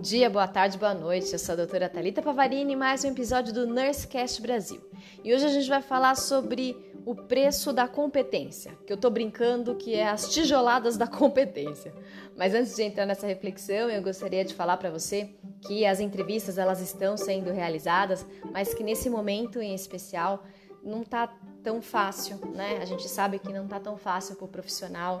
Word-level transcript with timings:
dia, 0.00 0.30
boa 0.30 0.48
tarde, 0.48 0.78
boa 0.78 0.94
noite. 0.94 1.30
Eu 1.30 1.38
sou 1.38 1.52
a 1.52 1.56
doutora 1.56 1.86
Thalita 1.86 2.22
Pavarini, 2.22 2.74
mais 2.74 3.04
um 3.04 3.08
episódio 3.08 3.52
do 3.52 3.66
NurseCast 3.66 4.40
Brasil. 4.40 4.80
E 5.22 5.34
hoje 5.34 5.44
a 5.44 5.50
gente 5.50 5.68
vai 5.68 5.82
falar 5.82 6.16
sobre 6.16 6.74
o 7.04 7.14
preço 7.14 7.70
da 7.70 7.86
competência, 7.86 8.72
que 8.86 8.92
eu 8.92 8.96
tô 8.96 9.10
brincando 9.10 9.74
que 9.74 9.94
é 9.94 10.08
as 10.08 10.30
tijoladas 10.30 10.96
da 10.96 11.04
competência. 11.06 11.92
Mas 12.34 12.54
antes 12.54 12.74
de 12.74 12.82
entrar 12.82 13.04
nessa 13.04 13.26
reflexão, 13.26 13.90
eu 13.90 14.02
gostaria 14.02 14.42
de 14.42 14.54
falar 14.54 14.78
para 14.78 14.88
você 14.88 15.34
que 15.60 15.84
as 15.84 16.00
entrevistas 16.00 16.56
elas 16.56 16.80
estão 16.80 17.14
sendo 17.18 17.52
realizadas, 17.52 18.24
mas 18.52 18.72
que 18.72 18.82
nesse 18.82 19.10
momento 19.10 19.60
em 19.60 19.74
especial 19.74 20.44
não 20.82 21.04
tá 21.04 21.30
tão 21.62 21.82
fácil, 21.82 22.38
né? 22.54 22.78
A 22.80 22.86
gente 22.86 23.06
sabe 23.06 23.38
que 23.38 23.52
não 23.52 23.68
tá 23.68 23.78
tão 23.78 23.98
fácil 23.98 24.34
para 24.36 24.46
o 24.46 24.48
profissional 24.48 25.20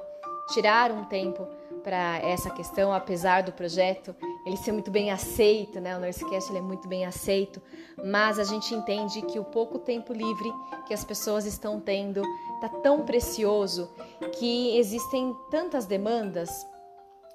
tirar 0.54 0.90
um 0.90 1.04
tempo 1.04 1.46
para 1.82 2.18
essa 2.18 2.50
questão, 2.50 2.92
apesar 2.92 3.42
do 3.42 3.52
projeto 3.52 4.14
ele 4.44 4.56
ser 4.56 4.72
muito 4.72 4.90
bem 4.90 5.10
aceito, 5.10 5.80
né? 5.80 5.96
O 5.96 6.00
Nursecast 6.00 6.50
ele 6.50 6.58
é 6.58 6.62
muito 6.62 6.88
bem 6.88 7.04
aceito, 7.04 7.60
mas 8.02 8.38
a 8.38 8.44
gente 8.44 8.74
entende 8.74 9.22
que 9.22 9.38
o 9.38 9.44
pouco 9.44 9.78
tempo 9.78 10.12
livre 10.12 10.50
que 10.86 10.94
as 10.94 11.04
pessoas 11.04 11.44
estão 11.44 11.78
tendo 11.78 12.22
tá 12.60 12.68
tão 12.68 13.04
precioso 13.04 13.90
que 14.38 14.76
existem 14.76 15.34
tantas 15.50 15.86
demandas. 15.86 16.50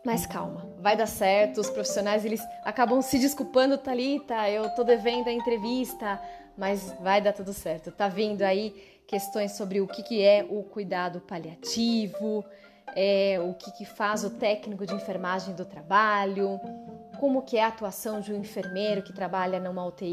Mas 0.03 0.25
calma, 0.25 0.69
vai 0.79 0.95
dar 0.95 1.07
certo. 1.07 1.59
Os 1.59 1.69
profissionais 1.69 2.23
eles 2.23 2.41
acabam 2.63 3.01
se 3.01 3.17
desculpando, 3.17 3.77
Talita, 3.77 4.49
eu 4.49 4.69
tô 4.75 4.83
devendo 4.83 5.27
a 5.27 5.33
entrevista, 5.33 6.21
mas 6.57 6.93
vai 7.01 7.21
dar 7.21 7.33
tudo 7.33 7.53
certo. 7.53 7.91
Tá 7.91 8.07
vindo 8.07 8.43
aí 8.43 9.01
questões 9.07 9.53
sobre 9.53 9.81
o 9.81 9.87
que, 9.87 10.03
que 10.03 10.21
é 10.21 10.45
o 10.47 10.63
cuidado 10.63 11.21
paliativo, 11.21 12.45
é, 12.95 13.39
o 13.39 13.53
que, 13.53 13.71
que 13.71 13.85
faz 13.85 14.23
o 14.23 14.29
técnico 14.29 14.85
de 14.85 14.93
enfermagem 14.93 15.53
do 15.55 15.65
trabalho, 15.65 16.59
como 17.25 17.41
que 17.41 17.57
é 17.57 17.63
a 17.63 17.69
atuação 17.69 18.21
de 18.21 18.31
um 18.31 18.39
enfermeiro 18.39 19.01
que 19.01 19.11
trabalha 19.11 19.59
numa 19.59 19.83
UTI 19.83 20.11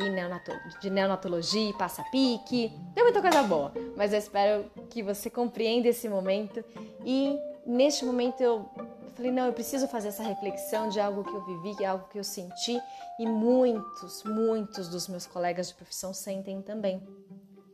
de 0.81 0.89
neonatologia 0.89 1.69
e 1.69 1.75
passa 1.75 2.03
pique. 2.05 2.73
Tem 2.95 3.05
muita 3.05 3.21
coisa 3.21 3.43
boa, 3.43 3.71
mas 3.95 4.15
eu 4.15 4.19
espero 4.19 4.65
que 4.89 5.03
você 5.03 5.29
compreenda 5.29 5.89
esse 5.89 6.09
momento 6.09 6.65
e 7.05 7.39
neste 7.67 8.03
momento 8.07 8.41
eu 8.41 8.67
falei, 9.13 9.31
não, 9.31 9.45
eu 9.45 9.53
preciso 9.53 9.87
fazer 9.89 10.09
essa 10.09 10.23
reflexão 10.23 10.89
de 10.89 10.99
algo 11.01 11.23
que 11.23 11.35
eu 11.35 11.45
vivi, 11.45 11.77
de 11.77 11.85
algo 11.85 12.09
que 12.09 12.19
eu 12.19 12.25
senti 12.25 12.81
e 13.19 13.27
muitos, 13.27 14.25
muitos 14.25 14.89
dos 14.89 15.07
meus 15.07 15.27
colegas 15.27 15.69
de 15.69 15.75
profissão 15.75 16.15
sentem 16.15 16.63
também 16.63 17.07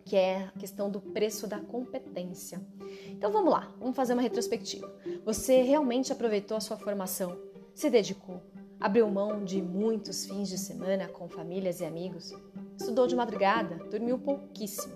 que 0.04 0.16
é 0.16 0.50
a 0.52 0.58
questão 0.58 0.90
do 0.90 1.00
preço 1.00 1.46
da 1.46 1.60
competência. 1.60 2.60
Então 3.08 3.30
vamos 3.30 3.52
lá, 3.52 3.70
vamos 3.78 3.94
fazer 3.94 4.14
uma 4.14 4.22
retrospectiva. 4.22 4.90
Você 5.24 5.60
realmente 5.62 6.10
aproveitou 6.10 6.56
a 6.56 6.60
sua 6.60 6.78
formação, 6.78 7.38
se 7.74 7.90
dedicou, 7.90 8.40
abriu 8.80 9.08
mão 9.08 9.44
de 9.44 9.60
muitos 9.60 10.26
fins 10.26 10.48
de 10.48 10.58
semana 10.58 11.08
com 11.08 11.28
famílias 11.28 11.80
e 11.80 11.84
amigos, 11.84 12.32
estudou 12.76 13.06
de 13.06 13.16
madrugada, 13.16 13.76
dormiu 13.90 14.18
pouquíssimo. 14.18 14.94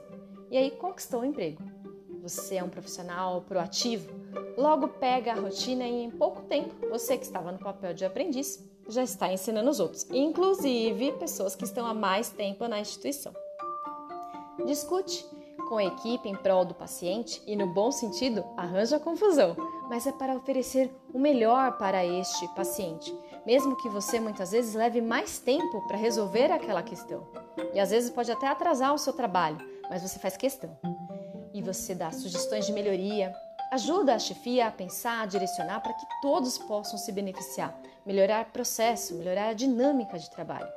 E 0.51 0.57
aí 0.57 0.71
conquistou 0.71 1.21
o 1.21 1.23
um 1.23 1.27
emprego. 1.27 1.63
Você 2.23 2.57
é 2.57 2.65
um 2.65 2.69
profissional 2.69 3.43
proativo, 3.43 4.13
logo 4.57 4.87
pega 4.89 5.33
a 5.33 5.41
rotina 5.41 5.85
e 5.85 6.05
em 6.05 6.11
pouco 6.11 6.43
tempo 6.43 6.75
você 6.89 7.17
que 7.17 7.25
estava 7.25 7.51
no 7.51 7.59
papel 7.59 7.93
de 7.95 8.05
aprendiz 8.05 8.65
já 8.89 9.03
está 9.03 9.33
ensinando 9.33 9.71
os 9.71 9.81
outros, 9.81 10.07
inclusive 10.11 11.13
pessoas 11.13 11.57
que 11.57 11.65
estão 11.65 11.87
há 11.87 11.95
mais 11.95 12.31
tempo 12.31 12.67
na 12.69 12.81
instituição. 12.81 13.33
Discute 14.67 15.25
com 15.69 15.79
a 15.79 15.85
equipe 15.85 16.29
em 16.29 16.37
prol 16.37 16.65
do 16.65 16.75
paciente 16.75 17.43
e, 17.47 17.57
no 17.57 17.67
bom 17.67 17.91
sentido, 17.91 18.45
arranja 18.57 19.01
confusão, 19.01 19.57
mas 19.89 20.07
é 20.07 20.13
para 20.13 20.37
oferecer 20.37 20.95
o 21.13 21.19
melhor 21.19 21.79
para 21.79 22.05
este 22.05 22.47
paciente, 22.49 23.17
mesmo 23.45 23.77
que 23.77 23.89
você 23.89 24.21
muitas 24.21 24.53
vezes 24.53 24.75
leve 24.75 25.01
mais 25.01 25.39
tempo 25.39 25.87
para 25.87 25.97
resolver 25.97 26.51
aquela 26.51 26.83
questão. 26.83 27.27
E 27.75 27.81
às 27.81 27.91
vezes 27.91 28.11
pode 28.11 28.31
até 28.31 28.49
atrasar 28.49 28.95
o 28.95 28.99
seu 28.99 29.13
trabalho, 29.13 29.59
mas 29.91 30.03
você 30.03 30.19
faz 30.19 30.37
questão. 30.37 30.77
E 31.53 31.61
você 31.61 31.95
dá 31.95 32.11
sugestões 32.11 32.67
de 32.67 32.73
melhoria, 32.73 33.35
ajuda 33.73 34.15
a 34.15 34.19
chefia 34.19 34.69
a 34.69 34.71
pensar, 34.71 35.23
a 35.23 35.27
direcionar 35.27 35.81
para 35.81 35.95
que 35.95 36.07
todos 36.21 36.59
possam 36.59 36.99
se 36.99 37.11
beneficiar, 37.13 37.77
melhorar 38.07 38.47
o 38.47 38.53
processo, 38.53 39.15
melhorar 39.15 39.49
a 39.49 39.55
dinâmica 39.55 40.19
de 40.19 40.31
trabalho. 40.31 40.69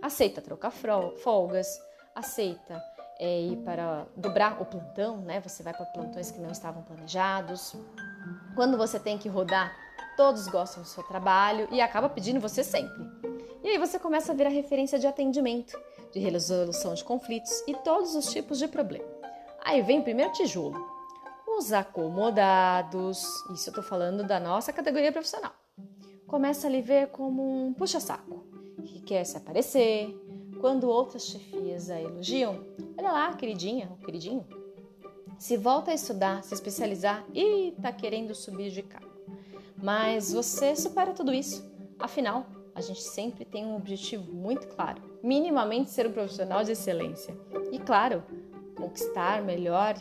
Aceita 0.00 0.40
trocar 0.40 0.70
folgas, 0.70 1.66
aceita 2.14 2.82
é, 3.18 3.40
ir 3.40 3.56
para 3.58 4.06
dobrar 4.16 4.60
o 4.60 4.66
plantão, 4.66 5.18
né? 5.18 5.40
Você 5.40 5.62
vai 5.62 5.72
para 5.72 5.86
plantões 5.86 6.30
que 6.30 6.38
não 6.38 6.50
estavam 6.50 6.82
planejados. 6.82 7.74
Quando 8.54 8.76
você 8.76 9.00
tem 9.00 9.18
que 9.18 9.28
rodar, 9.28 9.74
todos 10.16 10.48
gostam 10.48 10.82
do 10.82 10.88
seu 10.88 11.02
trabalho 11.02 11.68
e 11.70 11.80
acaba 11.80 12.08
pedindo 12.08 12.40
você 12.40 12.64
sempre. 12.64 13.04
E 13.62 13.68
aí 13.68 13.78
você 13.78 13.98
começa 13.98 14.32
a 14.32 14.34
ver 14.34 14.46
a 14.46 14.50
referência 14.50 14.98
de 14.98 15.06
atendimento, 15.06 15.78
de 16.12 16.18
resolução 16.18 16.94
de 16.94 17.04
conflitos 17.04 17.62
e 17.66 17.74
todos 17.74 18.14
os 18.14 18.30
tipos 18.30 18.58
de 18.58 18.68
problema. 18.68 19.04
Aí 19.64 19.82
vem 19.82 20.00
o 20.00 20.02
primeiro 20.04 20.32
tijolo, 20.32 20.78
os 21.46 21.72
acomodados. 21.72 23.24
Isso 23.52 23.70
eu 23.70 23.74
tô 23.74 23.82
falando 23.82 24.24
da 24.24 24.38
nossa 24.38 24.72
categoria 24.72 25.12
profissional. 25.12 25.52
Começa 26.26 26.66
a 26.66 26.70
lhe 26.70 26.80
ver 26.80 27.08
como 27.08 27.66
um 27.66 27.72
puxa-saco, 27.72 28.44
que 28.84 29.00
quer 29.00 29.24
se 29.24 29.36
aparecer, 29.36 30.16
quando 30.60 30.88
outras 30.88 31.26
chefias 31.26 31.90
a 31.90 32.00
elogiam, 32.00 32.64
olha 32.96 33.12
lá, 33.12 33.32
queridinha, 33.34 33.90
o 33.92 34.04
queridinho. 34.04 34.46
Se 35.38 35.56
volta 35.56 35.90
a 35.90 35.94
estudar, 35.94 36.42
se 36.42 36.54
especializar 36.54 37.24
e 37.34 37.74
tá 37.82 37.92
querendo 37.92 38.34
subir 38.34 38.70
de 38.70 38.82
cargo. 38.82 39.15
Mas 39.86 40.32
você 40.32 40.74
supera 40.74 41.12
tudo 41.12 41.32
isso. 41.32 41.64
Afinal, 41.96 42.44
a 42.74 42.80
gente 42.80 43.00
sempre 43.00 43.44
tem 43.44 43.64
um 43.64 43.76
objetivo 43.76 44.32
muito 44.32 44.66
claro: 44.66 45.00
minimamente 45.22 45.90
ser 45.90 46.08
um 46.08 46.12
profissional 46.12 46.64
de 46.64 46.72
excelência. 46.72 47.32
E 47.70 47.78
claro, 47.78 48.24
conquistar 48.76 49.42
melhor 49.42 49.94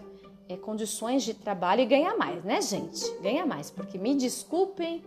é, 0.50 0.58
condições 0.58 1.22
de 1.22 1.36
trabalho 1.36 1.82
e 1.82 1.86
ganhar 1.86 2.18
mais, 2.18 2.44
né, 2.44 2.60
gente? 2.62 3.08
Ganhar 3.22 3.46
mais, 3.46 3.70
porque 3.70 4.00
me 4.00 4.16
desculpem 4.16 5.04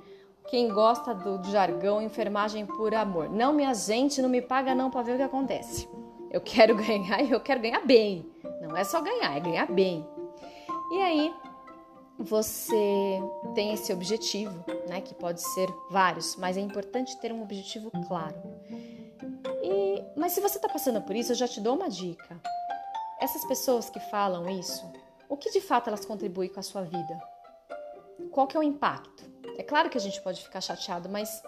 quem 0.49 0.69
gosta 0.69 1.13
do 1.13 1.43
jargão 1.51 2.01
enfermagem 2.01 2.65
por 2.65 2.95
amor. 2.95 3.29
Não, 3.29 3.53
minha 3.53 3.75
gente, 3.75 4.23
não 4.23 4.29
me 4.29 4.41
paga 4.41 4.77
não 4.77 4.93
para 4.93 5.03
ver 5.03 5.15
o 5.15 5.17
que 5.17 5.23
acontece. 5.25 5.89
Eu 6.31 6.41
quero 6.41 6.77
ganhar 6.79 7.21
e 7.21 7.33
eu 7.33 7.41
quero 7.41 7.61
ganhar 7.61 7.85
bem. 7.85 8.31
Não 8.63 8.77
é 8.77 8.85
só 8.85 9.01
ganhar, 9.01 9.37
é 9.37 9.41
ganhar 9.41 9.67
bem. 9.67 10.07
E 10.93 11.03
aí 11.03 11.35
você 12.19 13.23
tem 13.55 13.73
esse 13.73 13.93
objetivo, 13.93 14.65
né, 14.89 15.01
que 15.01 15.15
pode 15.15 15.41
ser 15.41 15.69
vários, 15.91 16.35
mas 16.37 16.57
é 16.57 16.61
importante 16.61 17.17
ter 17.19 17.33
um 17.33 17.43
objetivo 17.43 17.91
claro. 18.07 18.37
E, 19.63 20.05
mas 20.17 20.33
se 20.33 20.41
você 20.41 20.57
está 20.57 20.69
passando 20.69 21.01
por 21.03 21.15
isso, 21.15 21.33
eu 21.33 21.37
já 21.37 21.47
te 21.47 21.61
dou 21.61 21.77
uma 21.77 21.89
dica. 21.89 22.41
Essas 23.21 23.45
pessoas 23.45 23.89
que 23.89 24.01
falam 24.01 24.49
isso, 24.51 24.85
o 25.29 25.37
que 25.37 25.51
de 25.51 25.61
fato 25.61 25.89
elas 25.89 26.05
contribuem 26.05 26.49
com 26.49 26.61
a 26.61 26.63
sua 26.63 26.83
vida? 26.83 27.21
Qual 28.33 28.47
que 28.47 28.57
é 28.57 28.61
o 28.61 28.63
impacto? 28.63 29.25
É 29.57 29.63
claro 29.63 29.89
que 29.89 29.99
a 29.99 30.01
gente 30.01 30.21
pode 30.21 30.43
ficar 30.43 30.61
chateado, 30.61 31.09
mas 31.09 31.43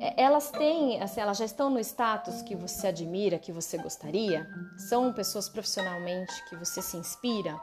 é, 0.00 0.22
elas 0.22 0.50
têm, 0.50 1.00
assim, 1.00 1.20
elas 1.20 1.38
já 1.38 1.44
estão 1.44 1.70
no 1.70 1.78
status 1.80 2.42
que 2.42 2.54
você 2.54 2.88
admira, 2.88 3.38
que 3.38 3.52
você 3.52 3.78
gostaria? 3.78 4.48
São 4.88 5.12
pessoas 5.12 5.48
profissionalmente 5.48 6.32
que 6.48 6.56
você 6.56 6.82
se 6.82 6.96
inspira? 6.96 7.58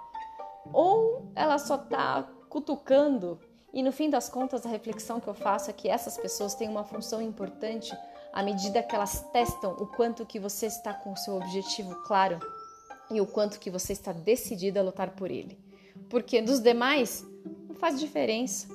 Ou 0.74 1.32
ela 1.36 1.58
só 1.58 1.76
está 1.76 2.24
cutucando 2.50 3.40
e 3.74 3.84
no 3.84 3.92
fim 3.92 4.10
das 4.10 4.30
contas 4.30 4.66
a 4.66 4.70
reflexão 4.70 5.20
que 5.20 5.28
eu 5.28 5.34
faço 5.34 5.70
é 5.70 5.74
que 5.74 5.88
essas 5.88 6.18
pessoas 6.18 6.56
têm 6.56 6.68
uma 6.68 6.84
função 6.84 7.22
importante 7.22 7.96
à 8.34 8.42
medida 8.42 8.82
que 8.82 8.96
elas 8.96 9.22
testam 9.32 9.74
o 9.74 9.86
quanto 9.86 10.26
que 10.26 10.40
você 10.40 10.66
está 10.66 10.94
com 10.94 11.14
o 11.14 11.18
seu 11.18 11.36
objetivo 11.36 11.96
claro 12.04 12.40
e 13.12 13.22
o 13.22 13.28
quanto 13.28 13.60
que 13.60 13.70
você 13.70 13.94
está 13.94 14.12
decidida 14.12 14.80
a 14.80 14.84
lutar 14.84 15.12
por 15.12 15.30
ele. 15.30 15.58
Porque 16.10 16.42
dos 16.42 16.60
demais 16.60 17.26
não 17.68 17.76
faz 17.76 18.00
diferença. 18.00 18.68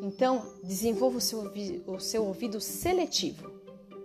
Então, 0.00 0.44
desenvolva 0.64 1.18
o 1.18 1.20
seu, 1.20 1.52
o 1.86 2.00
seu 2.00 2.24
ouvido 2.24 2.60
seletivo. 2.60 3.52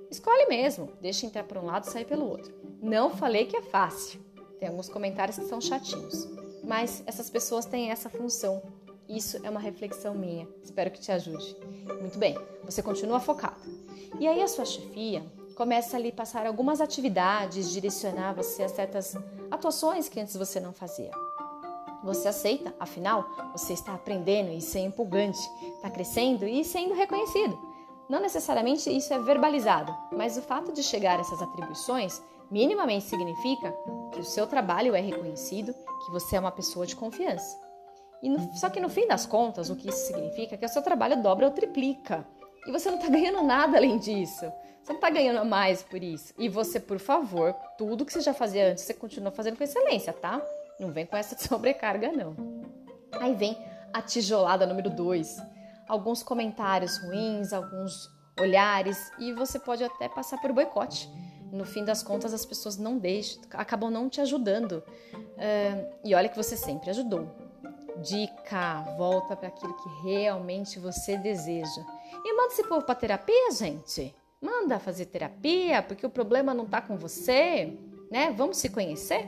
Escolhe 0.09 0.45
mesmo, 0.45 0.91
deixa 1.01 1.25
entrar 1.25 1.43
por 1.43 1.57
um 1.57 1.65
lado 1.65 1.87
e 1.87 1.91
sair 1.91 2.05
pelo 2.05 2.27
outro. 2.27 2.53
Não 2.81 3.09
falei 3.09 3.45
que 3.45 3.57
é 3.57 3.61
fácil. 3.61 4.19
Tem 4.59 4.69
alguns 4.69 4.89
comentários 4.89 5.37
que 5.37 5.45
são 5.45 5.59
chatinhos, 5.59 6.25
mas 6.67 7.01
essas 7.07 7.29
pessoas 7.29 7.65
têm 7.65 7.89
essa 7.89 8.09
função. 8.09 8.61
Isso 9.07 9.39
é 9.41 9.49
uma 9.49 9.59
reflexão 9.59 10.13
minha. 10.13 10.47
Espero 10.61 10.91
que 10.91 10.99
te 10.99 11.11
ajude. 11.11 11.55
Muito 12.01 12.19
bem, 12.19 12.37
você 12.63 12.83
continua 12.83 13.21
focado. 13.21 13.61
E 14.19 14.27
aí 14.27 14.41
a 14.43 14.47
sua 14.47 14.65
chefia 14.65 15.23
começa 15.55 15.95
a 15.95 15.99
lhe 15.99 16.11
passar 16.11 16.45
algumas 16.45 16.81
atividades, 16.81 17.71
direcionar 17.71 18.33
você 18.33 18.63
a 18.63 18.69
certas 18.69 19.15
atuações 19.49 20.09
que 20.09 20.19
antes 20.19 20.35
você 20.35 20.59
não 20.59 20.73
fazia. 20.73 21.09
Você 22.03 22.27
aceita, 22.27 22.75
afinal, 22.79 23.25
você 23.53 23.73
está 23.73 23.93
aprendendo 23.93 24.51
e 24.51 24.57
isso 24.57 24.77
é 24.77 24.81
empolgante, 24.81 25.39
está 25.75 25.89
crescendo 25.89 26.45
e 26.47 26.63
sendo 26.63 26.93
reconhecido. 26.93 27.57
Não 28.09 28.21
necessariamente 28.21 28.89
isso 28.89 29.13
é 29.13 29.19
verbalizado, 29.19 29.93
mas 30.11 30.37
o 30.37 30.41
fato 30.41 30.71
de 30.71 30.83
chegar 30.83 31.17
a 31.17 31.21
essas 31.21 31.41
atribuições 31.41 32.21
minimamente 32.51 33.05
significa 33.05 33.73
que 34.11 34.19
o 34.19 34.23
seu 34.23 34.47
trabalho 34.47 34.95
é 34.95 35.01
reconhecido, 35.01 35.73
que 36.05 36.11
você 36.11 36.35
é 36.35 36.39
uma 36.39 36.51
pessoa 36.51 36.85
de 36.85 36.95
confiança. 36.95 37.57
E 38.21 38.29
no, 38.29 38.53
só 38.55 38.69
que 38.69 38.79
no 38.79 38.89
fim 38.89 39.07
das 39.07 39.25
contas, 39.25 39.69
o 39.69 39.75
que 39.75 39.89
isso 39.89 40.07
significa 40.07 40.55
é 40.55 40.57
que 40.57 40.65
o 40.65 40.69
seu 40.69 40.81
trabalho 40.81 41.21
dobra 41.21 41.45
ou 41.45 41.51
triplica. 41.51 42.25
E 42.65 42.71
você 42.71 42.89
não 42.89 42.97
está 42.97 43.09
ganhando 43.11 43.43
nada 43.43 43.77
além 43.77 43.97
disso. 43.97 44.51
Você 44.83 44.93
não 44.93 44.95
está 44.95 45.09
ganhando 45.09 45.45
mais 45.45 45.83
por 45.83 46.01
isso. 46.01 46.33
E 46.37 46.47
você, 46.47 46.79
por 46.79 46.99
favor, 46.99 47.53
tudo 47.77 48.05
que 48.05 48.13
você 48.13 48.21
já 48.21 48.33
fazia 48.33 48.71
antes, 48.71 48.83
você 48.83 48.93
continua 48.93 49.31
fazendo 49.31 49.57
com 49.57 49.63
excelência, 49.63 50.13
tá? 50.13 50.41
Não 50.79 50.91
vem 50.91 51.05
com 51.05 51.17
essa 51.17 51.37
sobrecarga, 51.39 52.11
não. 52.11 52.35
Aí 53.19 53.33
vem 53.33 53.57
a 53.93 54.01
tijolada 54.01 54.65
número 54.65 54.89
2. 54.89 55.37
Alguns 55.87 56.23
comentários 56.23 56.97
ruins, 56.97 57.53
alguns 57.53 58.09
olhares, 58.39 59.11
e 59.19 59.33
você 59.33 59.59
pode 59.59 59.83
até 59.83 60.07
passar 60.07 60.39
por 60.39 60.51
boicote. 60.51 61.09
No 61.51 61.65
fim 61.65 61.83
das 61.83 62.03
contas, 62.03 62.33
as 62.33 62.45
pessoas 62.45 62.77
não 62.77 62.97
deixam, 62.97 63.41
acabam 63.51 63.89
não 63.89 64.09
te 64.09 64.19
ajudando. 64.21 64.83
Uh, 65.13 65.95
e 66.03 66.13
olha 66.13 66.29
que 66.29 66.35
você 66.35 66.57
sempre 66.57 66.89
ajudou. 66.89 67.27
Dica: 68.01 68.81
volta 68.97 69.35
para 69.35 69.47
aquilo 69.47 69.73
que 69.75 69.89
realmente 70.03 70.79
você 70.79 71.17
deseja. 71.17 71.85
E 72.23 72.33
manda 72.33 72.53
esse 72.53 72.63
povo 72.63 72.85
para 72.85 72.95
terapia, 72.95 73.51
gente. 73.51 74.13
Manda 74.41 74.79
fazer 74.79 75.05
terapia, 75.05 75.81
porque 75.81 76.05
o 76.05 76.09
problema 76.09 76.53
não 76.53 76.65
está 76.65 76.81
com 76.81 76.95
você, 76.95 77.73
né? 78.11 78.31
Vamos 78.37 78.57
se 78.57 78.69
conhecer? 78.69 79.27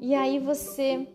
E 0.00 0.14
aí 0.14 0.38
você 0.38 1.06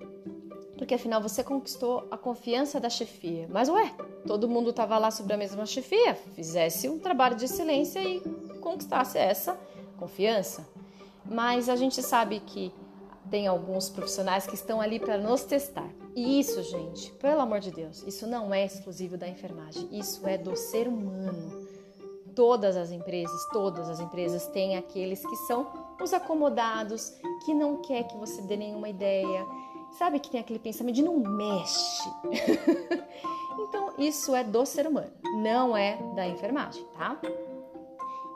porque 0.78 0.94
afinal 0.94 1.22
você 1.22 1.44
conquistou 1.44 2.08
a 2.12 2.18
confiança 2.18 2.80
da 2.80 2.90
chefia. 2.90 3.48
Mas 3.50 3.70
ué, 3.70 3.94
todo 4.28 4.48
mundo 4.48 4.72
estava 4.72 4.98
lá 4.98 5.10
sobre 5.10 5.34
a 5.34 5.38
mesma 5.38 5.66
chefia, 5.66 6.16
fizesse 6.36 6.90
um 6.90 7.00
trabalho 7.00 7.36
de 7.36 7.46
excelência 7.46 8.02
e 8.04 8.20
conquistasse 8.60 9.18
essa 9.18 9.58
confiança. 9.96 10.68
Mas 11.26 11.70
a 11.70 11.76
gente 11.76 12.02
sabe 12.04 12.40
que 12.40 12.72
tem 13.30 13.48
alguns 13.48 13.90
profissionais 13.90 14.46
que 14.46 14.54
estão 14.54 14.80
ali 14.80 15.00
para 15.00 15.18
nos 15.18 15.44
testar. 15.44 15.90
E 16.16 16.40
isso, 16.40 16.62
gente, 16.64 17.12
pelo 17.14 17.42
amor 17.42 17.60
de 17.60 17.72
Deus, 17.72 18.04
isso 18.04 18.28
não 18.28 18.54
é 18.54 18.66
exclusivo 18.66 19.18
da 19.18 19.28
enfermagem, 19.28 19.90
isso 19.92 20.26
é 20.28 20.38
do 20.38 20.56
ser 20.56 20.88
humano. 20.88 21.68
Todas 22.36 22.78
as 22.78 22.92
empresas, 22.92 23.48
todas 23.52 23.90
as 23.90 24.00
empresas 24.00 24.46
têm 24.48 24.78
aqueles 24.78 25.26
que 25.26 25.36
são 25.48 25.68
os 26.02 26.14
acomodados, 26.14 27.14
que 27.46 27.54
não 27.54 27.82
quer 27.82 28.04
que 28.04 28.18
você 28.18 28.42
dê 28.44 28.58
nenhuma 28.58 28.90
ideia, 28.90 29.46
Sabe 29.98 30.20
que 30.20 30.30
tem 30.30 30.42
aquele 30.42 30.60
pensamento 30.60 30.96
de 30.96 31.02
não 31.02 31.18
mexe. 31.18 32.10
então, 33.60 33.94
isso 33.98 34.36
é 34.36 34.44
do 34.44 34.66
ser 34.66 34.88
humano, 34.88 35.12
não 35.38 35.76
é 35.76 35.98
da 36.14 36.28
enfermagem, 36.28 36.86
tá? 36.98 37.18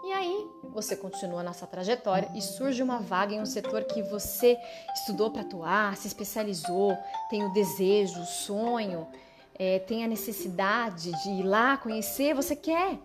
E 0.06 0.14
aí, 0.14 0.48
você 0.74 0.96
continua 0.96 1.44
nessa 1.44 1.68
trajetória 1.68 2.30
e 2.36 2.42
surge 2.42 2.82
uma 2.82 3.00
vaga 3.00 3.34
em 3.34 3.42
um 3.42 3.46
setor 3.46 3.84
que 3.84 4.02
você 4.02 4.58
estudou 4.96 5.32
para 5.32 5.42
atuar, 5.42 5.96
se 5.98 6.08
especializou, 6.08 6.98
tem 7.30 7.44
o 7.44 7.54
desejo, 7.54 8.22
o 8.22 8.26
sonho, 8.26 9.08
é, 9.56 9.80
tem 9.80 10.04
a 10.04 10.08
necessidade 10.08 11.12
de 11.24 11.30
ir 11.30 11.44
lá 11.44 11.78
conhecer, 11.78 12.34
você 12.34 12.56
quer. 12.56 12.98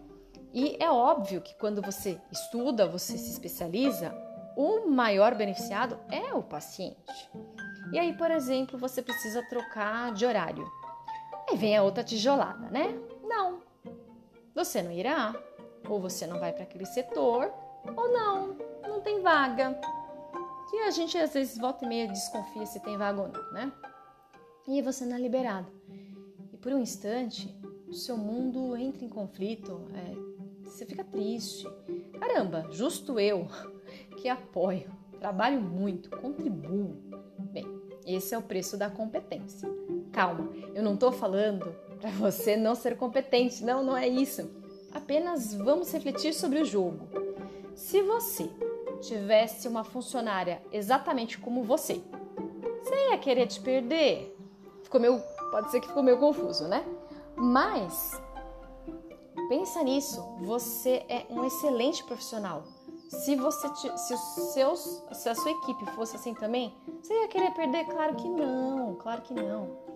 E 0.53 0.77
é 0.79 0.89
óbvio 0.89 1.41
que 1.41 1.55
quando 1.57 1.83
você 1.83 2.19
estuda, 2.31 2.87
você 2.87 3.19
se 3.19 3.31
especializa, 3.31 4.15
o 4.57 4.87
maior 4.87 5.35
beneficiado 5.35 5.99
é 6.11 6.33
o 6.33 6.43
paciente. 6.43 7.29
E 7.93 7.99
aí, 7.99 8.13
por 8.17 8.31
exemplo, 8.31 8.79
você 8.79 9.03
precisa 9.03 9.43
trocar 9.49 10.13
de 10.13 10.25
horário. 10.25 10.65
Aí 11.51 11.57
vem 11.57 11.77
a 11.77 11.83
outra 11.83 12.05
tijolada, 12.05 12.71
né? 12.71 12.97
Não. 13.25 13.61
Você 14.55 14.81
não 14.81 14.93
irá, 14.93 15.35
ou 15.89 16.01
você 16.01 16.27
não 16.27 16.39
vai 16.39 16.53
para 16.53 16.65
aquele 16.65 16.87
setor, 16.87 17.53
ou 17.97 18.13
não, 18.13 18.57
não 18.83 19.01
tem 19.01 19.21
vaga. 19.21 19.79
Que 20.71 20.79
a 20.81 20.91
gente 20.91 21.17
às 21.19 21.33
vezes 21.33 21.59
volta 21.59 21.85
e 21.85 21.89
meia 21.89 22.09
desconfia 22.09 22.67
se 22.67 22.81
tem 22.81 22.97
vaga 22.97 23.23
ou 23.23 23.29
não, 23.29 23.53
né? 23.53 23.73
E 24.67 24.81
você 24.83 25.05
não 25.05 25.17
é 25.17 25.21
liberado. 25.21 25.69
E 26.53 26.57
por 26.57 26.73
um 26.73 26.81
instante, 26.81 27.55
o 27.89 27.93
seu 27.93 28.17
mundo 28.17 28.77
entra 28.77 29.05
em 29.05 29.09
conflito, 29.09 29.81
é, 29.95 30.15
você 30.65 30.87
fica 30.87 31.05
triste. 31.05 31.69
Caramba, 32.19 32.67
justo 32.71 33.21
eu 33.21 33.47
que 34.17 34.29
apoio, 34.29 34.91
trabalho 35.21 35.61
muito, 35.61 36.11
contribuo. 36.11 36.97
Bem, 37.53 37.67
esse 38.07 38.35
é 38.35 38.39
o 38.39 38.43
preço 38.43 38.77
da 38.77 38.91
competência. 38.91 39.69
Calma, 40.13 40.51
eu 40.75 40.83
não 40.83 40.95
estou 40.95 41.13
falando 41.13 41.75
para 42.01 42.11
você 42.11 42.57
não 42.57 42.75
ser 42.75 42.97
competente, 42.97 43.65
não, 43.65 43.83
não 43.85 43.97
é 43.97 44.09
isso. 44.09 44.51
Apenas 44.95 45.53
vamos 45.53 45.93
refletir 45.93 46.33
sobre 46.33 46.61
o 46.61 46.65
jogo. 46.65 47.09
Se 47.75 48.01
você 48.01 48.49
tivesse 49.01 49.67
uma 49.67 49.83
funcionária 49.85 50.63
exatamente 50.73 51.37
como 51.37 51.63
você, 51.65 52.01
você 52.83 53.11
ia 53.11 53.19
querer 53.19 53.47
te 53.49 53.61
perder? 53.61 54.35
Ficou 54.85 55.01
meio, 55.01 55.21
pode 55.51 55.71
ser 55.71 55.81
que 55.81 55.89
ficou 55.89 56.03
meio 56.03 56.19
confuso, 56.19 56.69
né? 56.69 56.85
Mas 57.37 58.13
pensa 59.49 59.83
nisso, 59.83 60.23
você 60.41 61.05
é 61.09 61.27
um 61.29 61.45
excelente 61.45 62.05
profissional. 62.05 62.63
Se 63.09 63.37
você 63.37 63.69
se 63.75 64.15
os 64.15 64.21
seus 64.53 65.03
se 65.13 65.29
a 65.29 65.35
sua 65.35 65.51
equipe 65.51 65.87
fosse 65.93 66.17
assim 66.17 66.35
também, 66.35 66.75
você 67.03 67.13
ia 67.13 67.29
querer 67.29 67.53
perder? 67.53 67.85
Claro 67.87 68.15
que 68.15 68.29
não, 68.29 68.95
claro 68.97 69.23
que 69.23 69.35
não. 69.35 69.94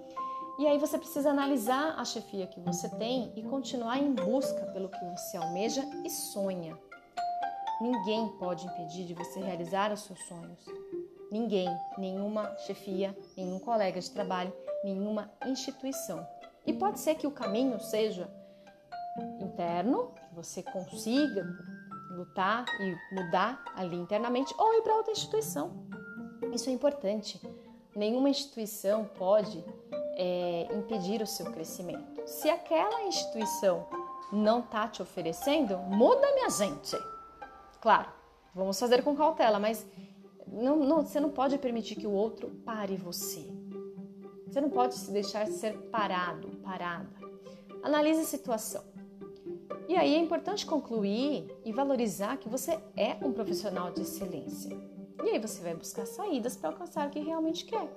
E 0.58 0.66
aí 0.66 0.76
você 0.76 0.98
precisa 0.98 1.30
analisar 1.30 1.94
a 1.96 2.04
chefia 2.04 2.48
que 2.48 2.58
você 2.58 2.88
tem 2.96 3.32
e 3.36 3.42
continuar 3.44 3.96
em 3.98 4.12
busca 4.12 4.66
pelo 4.72 4.88
que 4.88 5.04
você 5.04 5.36
almeja 5.36 5.84
e 6.04 6.10
sonha. 6.10 6.76
Ninguém 7.80 8.26
pode 8.40 8.66
impedir 8.66 9.06
de 9.06 9.14
você 9.14 9.38
realizar 9.38 9.92
os 9.92 10.00
seus 10.00 10.18
sonhos. 10.26 10.66
Ninguém, 11.30 11.68
nenhuma 11.96 12.56
chefia, 12.66 13.16
nenhum 13.36 13.60
colega 13.60 14.00
de 14.00 14.10
trabalho, 14.10 14.52
nenhuma 14.82 15.30
instituição. 15.46 16.26
E 16.66 16.72
pode 16.72 16.98
ser 16.98 17.14
que 17.14 17.26
o 17.26 17.30
caminho 17.30 17.78
seja 17.78 18.28
interno, 19.40 20.12
que 20.12 20.34
você 20.34 20.60
consiga 20.60 21.46
lutar 22.10 22.64
e 22.80 23.14
mudar 23.14 23.62
ali 23.76 23.94
internamente 23.94 24.52
ou 24.58 24.74
ir 24.74 24.82
para 24.82 24.96
outra 24.96 25.12
instituição. 25.12 25.86
Isso 26.52 26.68
é 26.68 26.72
importante. 26.72 27.40
Nenhuma 27.94 28.28
instituição 28.28 29.04
pode 29.04 29.64
é, 30.18 30.66
impedir 30.74 31.22
o 31.22 31.26
seu 31.26 31.46
crescimento. 31.52 32.20
Se 32.26 32.50
aquela 32.50 33.04
instituição 33.04 33.86
não 34.32 34.58
está 34.58 34.88
te 34.88 35.00
oferecendo, 35.00 35.78
muda, 35.78 36.34
minha 36.34 36.50
gente. 36.50 36.96
Claro, 37.80 38.08
vamos 38.52 38.78
fazer 38.78 39.02
com 39.02 39.16
cautela, 39.16 39.60
mas 39.60 39.86
não, 40.46 40.76
não, 40.76 41.02
você 41.02 41.20
não 41.20 41.30
pode 41.30 41.56
permitir 41.58 41.94
que 41.94 42.06
o 42.06 42.12
outro 42.12 42.48
pare 42.64 42.96
você. 42.96 43.46
Você 44.46 44.60
não 44.60 44.70
pode 44.70 44.94
se 44.94 45.10
deixar 45.12 45.46
ser 45.46 45.78
parado, 45.90 46.48
parada. 46.64 47.08
Analise 47.82 48.22
a 48.22 48.24
situação. 48.24 48.82
E 49.88 49.96
aí 49.96 50.14
é 50.14 50.18
importante 50.18 50.66
concluir 50.66 51.46
e 51.64 51.72
valorizar 51.72 52.36
que 52.38 52.48
você 52.48 52.78
é 52.96 53.16
um 53.24 53.32
profissional 53.32 53.92
de 53.92 54.02
excelência. 54.02 54.76
E 55.24 55.30
aí 55.30 55.38
você 55.38 55.62
vai 55.62 55.74
buscar 55.74 56.06
saídas 56.06 56.56
para 56.56 56.70
alcançar 56.70 57.06
o 57.06 57.10
que 57.10 57.20
realmente 57.20 57.64
quer. 57.64 57.88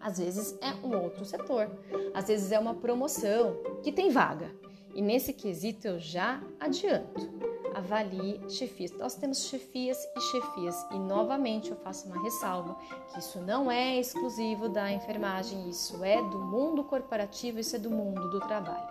Às 0.00 0.18
vezes 0.18 0.56
é 0.60 0.74
um 0.86 0.96
outro 1.02 1.24
setor, 1.24 1.70
às 2.14 2.26
vezes 2.26 2.52
é 2.52 2.58
uma 2.58 2.74
promoção 2.74 3.56
que 3.82 3.92
tem 3.92 4.10
vaga. 4.10 4.50
E 4.94 5.02
nesse 5.02 5.32
quesito 5.32 5.86
eu 5.86 5.98
já 5.98 6.42
adianto. 6.58 7.38
Avalie 7.74 8.40
chefias. 8.48 8.90
Nós 8.92 9.14
temos 9.14 9.44
chefias 9.44 9.98
e 10.16 10.20
chefias, 10.20 10.86
e 10.90 10.98
novamente 10.98 11.70
eu 11.70 11.76
faço 11.76 12.08
uma 12.08 12.20
ressalva 12.22 12.76
que 13.12 13.18
isso 13.20 13.40
não 13.40 13.70
é 13.70 14.00
exclusivo 14.00 14.68
da 14.68 14.90
enfermagem, 14.90 15.68
isso 15.68 16.02
é 16.02 16.20
do 16.20 16.40
mundo 16.40 16.82
corporativo, 16.82 17.60
isso 17.60 17.76
é 17.76 17.78
do 17.78 17.90
mundo 17.90 18.28
do 18.30 18.40
trabalho. 18.40 18.88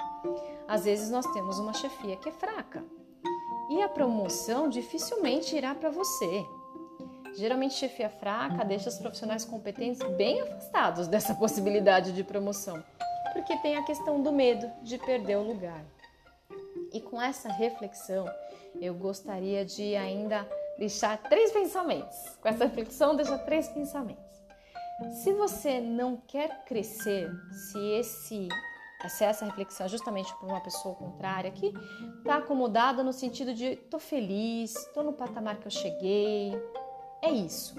Às 0.68 0.86
vezes 0.86 1.10
nós 1.10 1.26
temos 1.28 1.60
uma 1.60 1.74
chefia 1.74 2.16
que 2.18 2.30
é 2.30 2.32
fraca 2.32 2.86
e 3.70 3.82
a 3.82 3.90
promoção 3.90 4.70
dificilmente 4.70 5.56
irá 5.56 5.76
para 5.76 5.90
você. 5.90 6.46
Geralmente, 7.38 7.76
chefia 7.76 8.10
fraca 8.10 8.66
deixa 8.66 8.90
os 8.90 8.98
profissionais 8.98 9.46
competentes 9.46 10.02
bem 10.16 10.42
afastados 10.42 11.08
dessa 11.08 11.36
possibilidade 11.36 12.12
de 12.12 12.24
promoção, 12.24 12.84
porque 13.32 13.56
tem 13.58 13.78
a 13.78 13.84
questão 13.84 14.24
do 14.24 14.32
medo 14.32 14.68
de 14.82 14.98
perder 14.98 15.38
o 15.38 15.44
lugar. 15.44 15.86
E 16.92 17.00
com 17.00 17.22
essa 17.22 17.50
reflexão, 17.50 18.26
eu 18.82 18.96
gostaria 18.96 19.64
de 19.64 19.96
ainda 19.96 20.48
deixar 20.80 21.18
três 21.18 21.52
pensamentos. 21.52 22.18
Com 22.42 22.50
essa 22.50 22.66
reflexão, 22.66 23.16
deixar 23.16 23.38
três 23.40 23.68
pensamentos. 23.68 24.26
Se 25.22 25.32
você 25.32 25.80
não 25.80 26.18
quer 26.18 26.64
crescer, 26.66 27.30
se 27.52 27.80
esse 27.92 28.50
se 29.10 29.24
essa 29.24 29.46
reflexão 29.46 29.86
é 29.86 29.90
justamente 29.90 30.34
por 30.38 30.50
uma 30.50 30.60
pessoa 30.60 30.96
contrária 30.96 31.52
que 31.52 31.72
está 32.18 32.38
acomodada 32.38 33.04
no 33.04 33.14
sentido 33.14 33.54
de 33.54 33.76
tô 33.76 34.00
feliz, 34.00 34.74
tô 34.92 35.04
no 35.04 35.14
patamar 35.14 35.58
que 35.58 35.68
eu 35.68 35.72
cheguei. 35.72 36.52
É 37.22 37.32
isso. 37.32 37.76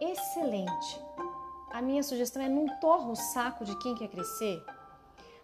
Excelente. 0.00 1.00
A 1.70 1.80
minha 1.80 2.02
sugestão 2.02 2.42
é 2.42 2.48
não 2.48 2.66
torra 2.80 3.10
o 3.10 3.16
saco 3.16 3.64
de 3.64 3.76
quem 3.78 3.94
quer 3.94 4.08
crescer, 4.08 4.62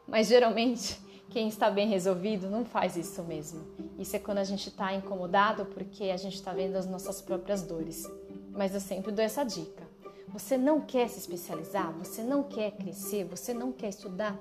mas 0.07 0.27
geralmente 0.27 1.01
quem 1.31 1.49
está 1.49 1.71
bem 1.71 1.89
resolvido 1.89 2.51
não 2.51 2.65
faz 2.65 2.97
isso 2.97 3.23
mesmo. 3.23 3.65
Isso 3.99 4.17
é 4.17 4.19
quando 4.19 4.39
a 4.39 4.45
gente 4.45 4.69
está 4.69 4.95
incomodado 4.95 5.67
porque 5.67 6.05
a 6.05 6.17
gente 6.17 6.35
está 6.35 6.53
vendo 6.53 6.77
as 6.77 6.87
nossas 6.87 7.21
próprias 7.21 7.63
dores. 7.63 8.05
Mas 8.51 8.75
eu 8.75 8.81
sempre 8.81 9.13
dou 9.13 9.25
essa 9.25 9.45
dica. 9.45 9.87
Você 10.29 10.59
não 10.59 10.81
quer 10.81 11.09
se 11.09 11.19
especializar, 11.19 11.93
você 11.93 12.23
não 12.23 12.43
quer 12.43 12.73
crescer, 12.73 13.25
você 13.25 13.55
não 13.55 13.73
quer 13.73 13.89
estudar, 13.89 14.39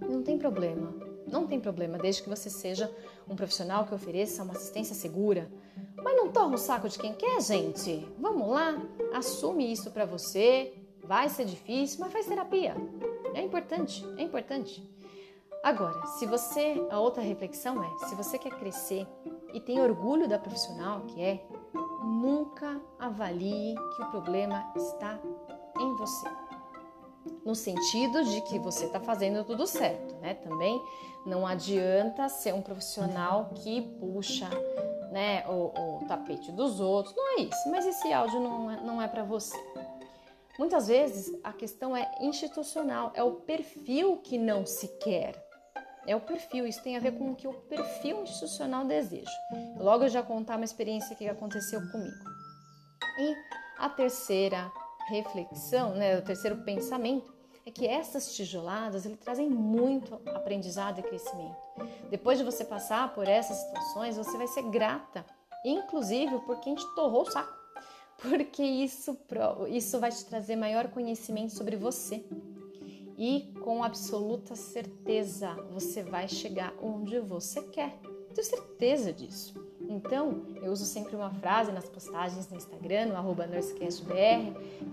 não 0.00 0.22
tem 0.22 0.38
problema. 0.38 0.94
Não 1.26 1.46
tem 1.46 1.58
problema, 1.58 1.98
desde 1.98 2.22
que 2.22 2.28
você 2.28 2.50
seja 2.50 2.94
um 3.28 3.34
profissional 3.34 3.86
que 3.86 3.94
ofereça 3.94 4.42
uma 4.42 4.52
assistência 4.52 4.94
segura. 4.94 5.50
Mas 5.96 6.16
não 6.16 6.30
torna 6.30 6.56
o 6.56 6.58
saco 6.58 6.88
de 6.88 6.98
quem 6.98 7.14
quer, 7.14 7.40
gente. 7.40 8.06
Vamos 8.18 8.48
lá, 8.48 8.80
assume 9.12 9.72
isso 9.72 9.90
para 9.90 10.04
você. 10.04 10.74
Vai 11.02 11.28
ser 11.28 11.44
difícil, 11.44 12.00
mas 12.00 12.12
faz 12.12 12.26
terapia. 12.26 12.74
É 13.34 13.42
importante, 13.42 14.04
é 14.16 14.22
importante. 14.22 14.82
Agora, 15.62 16.06
se 16.18 16.26
você, 16.26 16.86
a 16.90 17.00
outra 17.00 17.22
reflexão 17.22 17.82
é, 17.82 18.06
se 18.06 18.14
você 18.14 18.38
quer 18.38 18.50
crescer 18.58 19.06
e 19.54 19.60
tem 19.60 19.80
orgulho 19.80 20.28
da 20.28 20.38
profissional 20.38 21.00
que 21.06 21.22
é, 21.22 21.42
nunca 22.04 22.78
avalie 22.98 23.74
que 23.96 24.02
o 24.02 24.10
problema 24.10 24.70
está 24.76 25.18
em 25.80 25.94
você. 25.96 26.28
No 27.44 27.54
sentido 27.54 28.24
de 28.24 28.42
que 28.42 28.58
você 28.58 28.84
está 28.84 29.00
fazendo 29.00 29.42
tudo 29.44 29.66
certo, 29.66 30.14
né? 30.16 30.34
Também 30.34 30.80
não 31.24 31.46
adianta 31.46 32.28
ser 32.28 32.52
um 32.52 32.60
profissional 32.60 33.50
que 33.54 33.80
puxa 33.98 34.50
né, 35.14 35.46
o, 35.46 36.00
o 36.02 36.04
tapete 36.08 36.50
dos 36.50 36.80
outros. 36.80 37.14
Não 37.14 37.38
é 37.38 37.42
isso, 37.42 37.70
mas 37.70 37.86
esse 37.86 38.12
áudio 38.12 38.40
não 38.40 38.70
é, 38.70 38.80
não 38.80 39.00
é 39.00 39.06
para 39.06 39.22
você. 39.22 39.56
Muitas 40.58 40.88
vezes 40.88 41.32
a 41.44 41.52
questão 41.52 41.96
é 41.96 42.10
institucional, 42.20 43.12
é 43.14 43.22
o 43.22 43.36
perfil 43.36 44.16
que 44.16 44.36
não 44.36 44.66
se 44.66 44.88
quer. 44.98 45.40
É 46.04 46.16
o 46.16 46.20
perfil, 46.20 46.66
isso 46.66 46.82
tem 46.82 46.96
a 46.96 47.00
ver 47.00 47.16
com 47.16 47.30
o 47.30 47.36
que 47.36 47.46
o 47.46 47.54
perfil 47.54 48.24
institucional 48.24 48.84
deseja. 48.84 49.30
Logo 49.78 50.04
eu 50.04 50.08
já 50.08 50.22
contar 50.22 50.56
uma 50.56 50.64
experiência 50.64 51.14
que 51.14 51.28
aconteceu 51.28 51.80
comigo. 51.92 52.24
E 53.18 53.34
a 53.78 53.88
terceira 53.88 54.70
reflexão, 55.08 55.94
né, 55.94 56.18
o 56.18 56.22
terceiro 56.22 56.56
pensamento 56.64 57.33
é 57.66 57.70
que 57.70 57.86
essas 57.86 58.34
tijoladas 58.34 59.06
ele 59.06 59.16
trazem 59.16 59.48
muito 59.48 60.20
aprendizado 60.26 60.98
e 60.98 61.02
crescimento. 61.02 61.56
Depois 62.10 62.38
de 62.38 62.44
você 62.44 62.64
passar 62.64 63.14
por 63.14 63.26
essas 63.26 63.56
situações, 63.56 64.16
você 64.16 64.36
vai 64.36 64.46
ser 64.46 64.62
grata, 64.64 65.24
inclusive 65.64 66.38
por 66.40 66.60
quem 66.60 66.74
te 66.74 66.86
torrou 66.94 67.22
o 67.22 67.30
saco, 67.30 67.54
porque 68.20 68.62
isso, 68.62 69.16
isso 69.68 69.98
vai 69.98 70.10
te 70.10 70.24
trazer 70.26 70.56
maior 70.56 70.88
conhecimento 70.88 71.54
sobre 71.54 71.76
você. 71.76 72.24
E 73.16 73.52
com 73.62 73.84
absoluta 73.84 74.56
certeza 74.56 75.54
você 75.70 76.02
vai 76.02 76.28
chegar 76.28 76.74
onde 76.82 77.20
você 77.20 77.62
quer. 77.62 77.96
Tenho 78.34 78.46
certeza 78.46 79.12
disso. 79.12 79.54
Então, 79.88 80.42
eu 80.60 80.72
uso 80.72 80.84
sempre 80.84 81.14
uma 81.14 81.30
frase 81.30 81.70
nas 81.70 81.88
postagens 81.88 82.50
no 82.50 82.56
Instagram, 82.56 83.06
no 83.06 83.16
arroba 83.16 83.46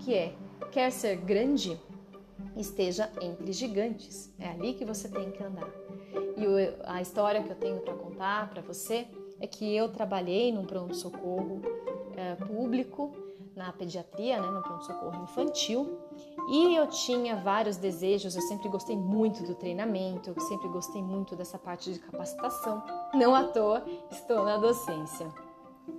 que 0.04 0.14
é: 0.14 0.34
quer 0.70 0.92
ser 0.92 1.16
grande? 1.16 1.78
Esteja 2.56 3.10
entre 3.20 3.52
gigantes. 3.52 4.32
É 4.38 4.48
ali 4.48 4.74
que 4.74 4.84
você 4.84 5.08
tem 5.08 5.30
que 5.30 5.42
andar. 5.42 5.68
E 6.36 6.44
a 6.84 7.00
história 7.00 7.42
que 7.42 7.50
eu 7.50 7.56
tenho 7.56 7.80
para 7.80 7.94
contar 7.94 8.50
para 8.50 8.62
você 8.62 9.06
é 9.40 9.46
que 9.46 9.74
eu 9.74 9.88
trabalhei 9.88 10.52
num 10.52 10.64
pronto-socorro 10.64 11.60
é, 12.16 12.34
público 12.36 13.12
na 13.54 13.72
pediatria, 13.72 14.40
né, 14.40 14.50
no 14.50 14.62
pronto-socorro 14.62 15.24
infantil, 15.24 15.98
e 16.48 16.74
eu 16.74 16.86
tinha 16.86 17.36
vários 17.36 17.76
desejos. 17.76 18.34
Eu 18.34 18.42
sempre 18.42 18.68
gostei 18.68 18.96
muito 18.96 19.42
do 19.42 19.54
treinamento, 19.54 20.30
eu 20.30 20.40
sempre 20.40 20.68
gostei 20.68 21.02
muito 21.02 21.36
dessa 21.36 21.58
parte 21.58 21.92
de 21.92 21.98
capacitação. 21.98 22.82
Não 23.14 23.34
à 23.34 23.44
toa 23.44 23.84
estou 24.10 24.44
na 24.44 24.56
docência. 24.56 25.28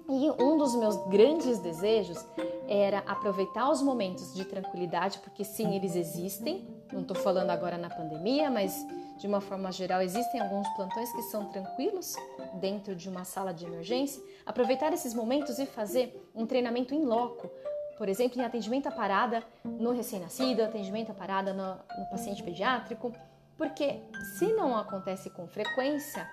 E 0.10 0.32
um 0.42 0.58
dos 0.58 0.76
meus 0.76 0.96
grandes 1.08 1.60
desejos 1.60 2.26
era 2.68 3.00
aproveitar 3.00 3.70
os 3.70 3.82
momentos 3.82 4.34
de 4.34 4.46
tranquilidade, 4.46 5.20
porque 5.20 5.44
sim, 5.44 5.76
eles 5.76 5.96
existem. 5.96 6.68
Não 6.92 7.02
estou 7.02 7.16
falando 7.16 7.50
agora 7.50 7.78
na 7.78 7.90
pandemia, 7.90 8.50
mas 8.50 8.76
de 9.18 9.28
uma 9.28 9.42
forma 9.42 9.72
geral 9.72 10.02
existem 10.02 10.40
alguns 10.42 10.68
plantões 10.70 11.12
que 11.12 11.22
são 11.24 11.46
tranquilos 11.46 12.16
dentro 12.56 12.96
de 12.96 13.10
uma 13.10 13.24
sala 13.24 13.54
de 13.54 13.66
emergência. 13.66 14.22
Aproveitar 14.46 14.94
esses 14.94 15.14
momentos 15.14 15.60
e 15.60 15.66
fazer 15.66 16.30
um 16.34 16.46
treinamento 16.46 16.94
em 16.94 17.04
loco, 17.06 17.50
por 17.98 18.10
exemplo, 18.10 18.42
em 18.42 18.46
atendimento 18.46 18.88
à 18.88 18.92
parada 18.92 19.44
no 19.64 19.92
recém-nascido, 19.92 20.64
atendimento 20.64 21.12
à 21.12 21.14
parada 21.14 21.54
no, 21.54 21.76
no 22.00 22.10
paciente 22.10 22.42
pediátrico, 22.44 23.14
porque 23.58 24.02
se 24.38 24.48
não 24.54 24.76
acontece 24.76 25.30
com 25.30 25.48
frequência, 25.48 26.28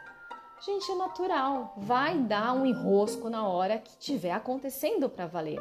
Gente, 0.62 0.92
é 0.92 0.94
natural, 0.94 1.72
vai 1.74 2.18
dar 2.18 2.52
um 2.52 2.66
enrosco 2.66 3.30
na 3.30 3.48
hora 3.48 3.78
que 3.78 3.96
tiver 3.96 4.30
acontecendo 4.30 5.08
para 5.08 5.26
valer. 5.26 5.58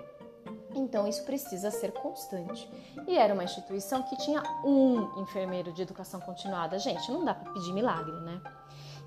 Então 0.75 1.07
isso 1.07 1.23
precisa 1.23 1.71
ser 1.71 1.91
constante. 1.91 2.69
E 3.07 3.17
era 3.17 3.33
uma 3.33 3.43
instituição 3.43 4.03
que 4.03 4.15
tinha 4.17 4.41
um 4.63 5.21
enfermeiro 5.21 5.71
de 5.71 5.81
educação 5.81 6.19
continuada. 6.19 6.77
Gente, 6.77 7.11
não 7.11 7.25
dá 7.25 7.33
para 7.33 7.51
pedir 7.51 7.73
milagre, 7.73 8.11
né? 8.21 8.41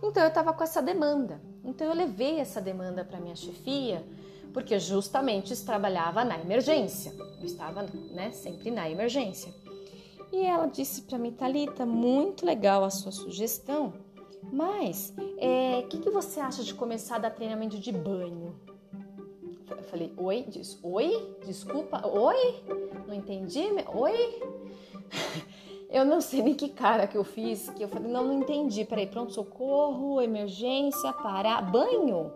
Então 0.02 0.23
eu 0.23 0.28
estava 0.28 0.52
com 0.52 0.64
essa 0.64 0.83
demanda. 0.83 1.40
Então 1.64 1.87
eu 1.87 1.95
levei 1.95 2.40
essa 2.40 2.61
demanda 2.61 3.04
para 3.04 3.21
minha 3.21 3.37
chefia, 3.37 4.04
porque 4.52 4.78
justamente 4.78 5.52
isso 5.52 5.64
trabalhava 5.64 6.25
na 6.25 6.38
emergência. 6.38 7.12
Eu 7.38 7.45
estava, 7.45 7.83
né, 8.11 8.33
sempre 8.33 8.71
na 8.71 8.90
emergência. 8.90 9.54
E 10.33 10.45
ela 10.45 10.66
disse 10.66 11.02
para 11.02 11.19
mim, 11.19 11.31
Talita, 11.31 11.87
muito 11.87 12.45
legal 12.45 12.83
a 12.83 12.90
sua 12.90 13.12
sugestão 13.12 13.92
mas, 14.50 15.14
o 15.16 15.37
é, 15.38 15.83
que, 15.83 15.99
que 15.99 16.11
você 16.11 16.40
acha 16.40 16.64
de 16.64 16.75
começar 16.75 17.16
a 17.16 17.21
dar 17.21 17.31
treinamento 17.31 17.78
de 17.78 17.92
banho? 17.92 18.54
Eu 19.76 19.83
falei, 19.85 20.12
oi? 20.17 20.45
Diz, 20.49 20.79
oi? 20.83 21.37
Desculpa, 21.45 22.07
oi? 22.07 22.62
Não 23.07 23.14
entendi? 23.14 23.64
Oi? 23.95 24.43
Eu 25.91 26.07
não 26.07 26.23
sei 26.23 26.43
nem 26.43 26.55
que 26.55 26.71
cara 26.71 27.07
que 27.07 27.19
eu 27.19 27.23
fiz, 27.23 27.69
que 27.69 27.85
eu 27.85 27.88
falei, 27.88 28.11
não, 28.11 28.25
não 28.25 28.33
entendi. 28.33 28.83
Peraí, 28.83 29.07
pronto, 29.07 29.31
socorro, 29.31 30.23
emergência, 30.23 31.12
parar, 31.12 31.61
banho? 31.71 32.33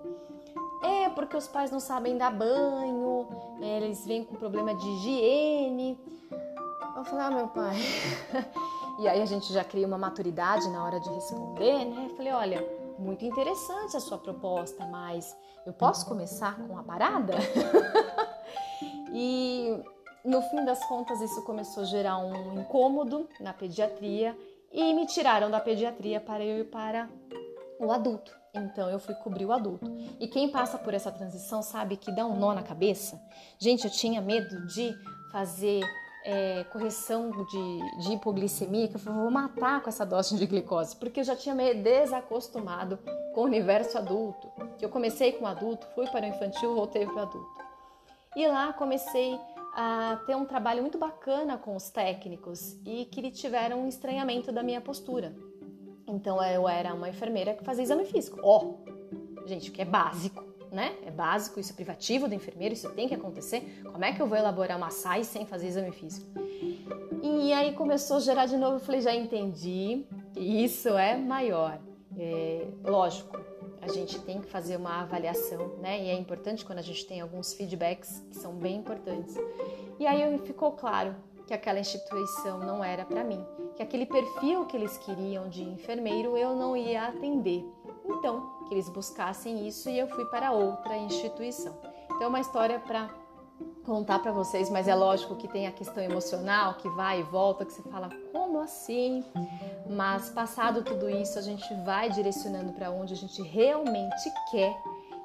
É, 0.83 1.09
porque 1.09 1.39
os 1.39 1.49
pais 1.49 1.71
não 1.71 1.81
sabem 1.81 2.19
dar 2.19 2.31
banho, 2.31 3.27
é, 3.63 3.79
eles 3.79 4.05
vêm 4.05 4.25
com 4.25 4.35
problema 4.35 4.75
de 4.75 4.87
higiene. 4.87 5.99
Eu 6.95 7.05
falei, 7.05 7.25
ah, 7.25 7.31
meu 7.31 7.49
pai, 7.49 7.77
E 8.99 9.07
aí 9.07 9.21
a 9.21 9.27
gente 9.27 9.53
já 9.53 9.63
cria 9.63 9.87
uma 9.87 9.99
maturidade 9.99 10.69
na 10.71 10.83
hora 10.83 10.99
de 10.99 11.11
responder, 11.11 11.85
né? 11.85 12.07
Eu 12.11 12.17
falei, 12.17 12.33
olha, 12.33 12.86
muito 12.99 13.25
interessante 13.25 13.97
a 13.97 14.01
sua 14.01 14.19
proposta, 14.19 14.85
mas 14.87 15.37
eu 15.65 15.73
posso 15.73 16.07
começar 16.07 16.57
com 16.67 16.79
a 16.79 16.83
parada? 16.83 17.35
e 19.13 19.83
no 20.25 20.43
fim 20.43 20.65
das 20.65 20.85
contas 20.87 21.21
isso 21.21 21.43
começou 21.43 21.83
a 21.83 21.87
gerar 21.87 22.19
um 22.19 22.61
incômodo 22.61 23.29
na 23.41 23.53
pediatria 23.53 24.37
e 24.73 24.93
me 24.93 25.07
tiraram 25.07 25.51
da 25.51 25.61
pediatria 25.61 26.21
para 26.21 26.45
eu 26.45 26.61
ir 26.61 26.71
para 26.71 27.09
o 27.79 27.91
adulto. 27.91 28.37
Então 28.55 28.89
eu 28.91 28.99
fui 28.99 29.15
cobrir 29.15 29.45
o 29.45 29.53
adulto. 29.53 29.87
E 30.19 30.27
quem 30.27 30.51
passa 30.51 30.79
por 30.79 30.95
essa 30.95 31.13
transição 31.13 31.63
sabe 31.63 31.97
que 31.97 32.11
dá 32.11 32.25
um 32.25 32.39
nó 32.39 32.55
na 32.55 32.63
cabeça. 32.63 33.21
Gente, 33.59 33.85
eu 33.85 33.91
tinha 33.91 34.21
medo 34.21 34.67
de 34.67 34.95
fazer 35.31 35.83
é, 36.27 36.65
correção 36.65 37.31
de, 37.31 38.03
de 38.03 38.15
hipoglicemia, 38.15 38.89
que 38.89 38.97
eu 38.97 39.01
falei, 39.01 39.21
vou 39.21 39.31
matar 39.31 39.81
com 39.81 39.89
essa 39.89 40.05
dose 40.05 40.37
de 40.37 40.45
glicose, 40.45 40.97
porque 40.97 41.21
eu 41.21 41.25
já 41.25 41.37
tinha 41.37 41.55
me 41.55 41.73
desacostumado 41.73 42.99
com 43.33 43.43
o 43.43 43.45
universo 43.45 43.97
adulto. 43.97 44.51
Eu 44.81 44.89
comecei 44.89 45.33
com 45.33 45.45
o 45.45 45.47
adulto, 45.47 45.87
fui 45.95 46.07
para 46.09 46.27
o 46.27 46.29
infantil, 46.29 46.75
voltei 46.75 47.07
para 47.07 47.15
o 47.15 47.21
adulto. 47.21 47.65
E 48.35 48.47
lá 48.49 48.73
comecei 48.73 49.39
a 49.73 50.21
ter 50.27 50.35
um 50.35 50.45
trabalho 50.45 50.83
muito 50.83 50.99
bacana 50.99 51.57
com 51.57 51.77
os 51.77 51.91
técnicos 51.91 52.77
e 52.85 53.05
que 53.05 53.21
eles 53.21 53.39
tiveram 53.39 53.85
um 53.85 53.89
estranhamento 53.89 54.51
da 54.51 54.65
minha 54.65 54.81
postura. 54.81 55.33
Então 56.09 56.43
eu 56.43 56.69
era 56.69 56.93
uma 56.93 57.09
enfermeira 57.09 57.55
que 57.55 57.65
fazia 57.65 57.85
exame 57.85 58.05
físico. 58.05 58.41
Ó, 58.43 58.65
oh, 58.65 59.47
gente, 59.47 59.71
que 59.71 59.81
é 59.81 59.85
básico 59.85 60.46
né? 60.71 60.97
É 61.05 61.11
básico, 61.11 61.59
isso 61.61 61.73
é 61.73 61.75
privativo 61.75 62.29
do 62.29 62.35
enfermeiro, 62.35 62.75
isso 62.75 62.89
tem 62.91 63.09
que 63.09 63.15
acontecer. 63.15 63.83
Como 63.85 64.05
é 64.05 64.13
que 64.13 64.21
eu 64.21 64.27
vou 64.27 64.37
elaborar 64.37 64.77
uma 64.77 64.91
SAI 64.91 65.25
sem 65.25 65.47
fazer 65.47 65.69
exame 65.69 65.93
físico? 65.93 66.27
E 67.23 67.53
aí 67.53 67.73
começou 67.73 68.19
a 68.19 68.21
gerar 68.21 68.47
de 68.47 68.57
novo, 68.57 68.77
eu 68.77 68.81
falei, 68.81 69.01
já 69.01 69.15
entendi, 69.15 70.05
isso 70.37 70.89
é 70.91 71.17
maior. 71.17 71.79
É, 72.19 72.67
lógico, 72.85 73.37
a 73.81 73.89
gente 73.89 74.21
tem 74.21 74.41
que 74.41 74.49
fazer 74.49 74.77
uma 74.77 75.03
avaliação, 75.03 75.77
né? 75.81 76.03
E 76.03 76.09
é 76.09 76.15
importante 76.15 76.65
quando 76.65 76.79
a 76.79 76.83
gente 76.83 77.07
tem 77.07 77.21
alguns 77.21 77.53
feedbacks 77.53 78.25
que 78.31 78.37
são 78.37 78.53
bem 78.55 78.77
importantes. 78.77 79.37
E 79.99 80.07
aí 80.07 80.39
ficou 80.39 80.73
claro 80.73 81.15
que 81.47 81.55
aquela 81.55 81.79
instituição 81.79 82.59
não 82.59 82.83
era 82.83 83.05
para 83.05 83.23
mim, 83.23 83.45
que 83.77 83.83
aquele 83.83 84.05
perfil 84.05 84.67
que 84.67 84.77
eles 84.77 84.99
queriam 84.99 85.49
de 85.49 85.63
enfermeiro 85.63 86.37
eu 86.37 86.57
não 86.57 86.77
ia 86.77 87.07
atender. 87.07 87.65
Então, 88.09 88.65
que 88.67 88.75
eles 88.75 88.89
buscassem 88.89 89.67
isso 89.67 89.89
e 89.89 89.99
eu 89.99 90.09
fui 90.09 90.25
para 90.27 90.53
outra 90.53 90.97
instituição. 90.97 91.77
Então, 92.07 92.23
é 92.23 92.27
uma 92.27 92.41
história 92.41 92.79
para 92.79 93.11
contar 93.85 94.19
para 94.19 94.33
vocês, 94.33 94.69
mas 94.69 94.89
é 94.89 94.95
lógico 94.95 95.37
que 95.37 95.49
tem 95.49 95.67
a 95.67 95.73
questão 95.73 96.03
emocional 96.03 96.75
que 96.75 96.89
vai 96.91 97.21
e 97.21 97.23
volta, 97.23 97.65
que 97.65 97.73
você 97.73 97.83
fala, 97.83 98.11
como 98.33 98.59
assim? 98.59 99.25
Mas 99.89 100.29
passado 100.29 100.83
tudo 100.83 101.09
isso, 101.09 101.39
a 101.39 101.43
gente 101.43 101.73
vai 101.85 102.11
direcionando 102.11 102.73
para 102.73 102.91
onde 102.91 103.15
a 103.15 103.17
gente 103.17 103.41
realmente 103.43 104.31
quer 104.51 104.77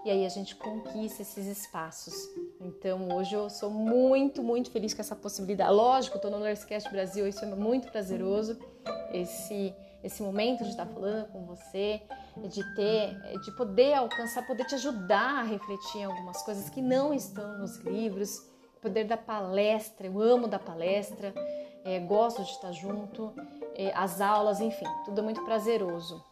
e 0.04 0.10
aí 0.10 0.26
a 0.26 0.30
gente 0.30 0.56
conquista 0.56 1.22
esses 1.22 1.46
espaços. 1.46 2.14
Então 2.60 3.10
hoje 3.16 3.36
eu 3.36 3.50
sou 3.50 3.70
muito, 3.70 4.42
muito 4.42 4.72
feliz 4.72 4.94
com 4.94 5.02
essa 5.02 5.16
possibilidade. 5.16 5.72
Lógico, 5.72 6.18
estou 6.18 6.32
no 6.32 6.40
Nursecast 6.40 6.90
Brasil, 6.90 7.28
isso 7.28 7.44
é 7.44 7.48
muito 7.48 7.92
prazeroso, 7.92 8.58
esse 9.12 9.74
esse 10.04 10.22
momento 10.24 10.64
de 10.64 10.72
estar 10.72 10.86
falando 10.86 11.28
com 11.32 11.46
você, 11.46 12.02
de 12.38 12.64
ter, 12.76 13.40
de 13.40 13.52
poder 13.52 13.94
alcançar, 13.94 14.46
poder 14.46 14.66
te 14.66 14.76
ajudar 14.76 15.40
a 15.40 15.44
refletir 15.44 16.00
em 16.02 16.06
algumas 16.06 16.42
coisas 16.44 16.70
que 16.70 16.82
não 16.82 17.14
estão 17.14 17.60
nos 17.60 17.78
livros, 17.78 18.48
poder 18.82 19.06
da 19.06 19.18
palestra, 19.18 20.08
eu 20.08 20.20
amo 20.20 20.48
da 20.48 20.58
palestra, 20.58 21.34
é, 21.84 22.00
gosto 22.00 22.44
de 22.44 22.52
estar 22.52 22.72
junto, 22.72 23.34
é, 23.76 23.92
as 23.96 24.22
aulas, 24.22 24.60
enfim, 24.60 24.86
tudo 25.06 25.20
é 25.22 25.24
muito 25.24 25.44
prazeroso. 25.44 26.24